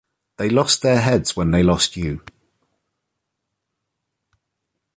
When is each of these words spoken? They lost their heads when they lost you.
They 0.37 0.49
lost 0.49 0.81
their 0.81 0.99
heads 0.99 1.35
when 1.35 1.51
they 1.51 1.61
lost 1.61 1.95
you. 1.95 2.23